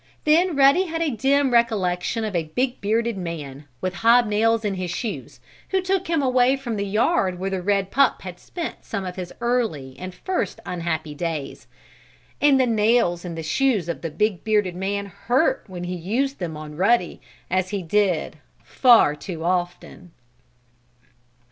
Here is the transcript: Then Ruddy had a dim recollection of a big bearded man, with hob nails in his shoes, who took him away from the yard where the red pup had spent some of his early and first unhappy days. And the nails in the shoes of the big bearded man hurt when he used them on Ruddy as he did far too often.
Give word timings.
Then 0.23 0.55
Ruddy 0.55 0.87
had 0.87 1.03
a 1.03 1.11
dim 1.15 1.53
recollection 1.53 2.23
of 2.23 2.35
a 2.35 2.45
big 2.55 2.81
bearded 2.81 3.19
man, 3.19 3.65
with 3.81 3.93
hob 4.01 4.25
nails 4.25 4.65
in 4.65 4.73
his 4.73 4.89
shoes, 4.89 5.39
who 5.69 5.79
took 5.79 6.07
him 6.07 6.23
away 6.23 6.55
from 6.55 6.75
the 6.75 6.87
yard 6.87 7.37
where 7.37 7.51
the 7.51 7.61
red 7.61 7.91
pup 7.91 8.23
had 8.23 8.39
spent 8.39 8.83
some 8.83 9.05
of 9.05 9.15
his 9.15 9.31
early 9.41 9.95
and 9.99 10.15
first 10.15 10.59
unhappy 10.65 11.13
days. 11.13 11.67
And 12.41 12.59
the 12.59 12.65
nails 12.65 13.23
in 13.23 13.35
the 13.35 13.43
shoes 13.43 13.87
of 13.87 14.01
the 14.01 14.09
big 14.09 14.43
bearded 14.43 14.75
man 14.75 15.05
hurt 15.05 15.65
when 15.67 15.83
he 15.83 15.95
used 15.97 16.39
them 16.39 16.57
on 16.57 16.77
Ruddy 16.77 17.21
as 17.51 17.69
he 17.69 17.83
did 17.83 18.39
far 18.63 19.13
too 19.15 19.43
often. 19.43 20.13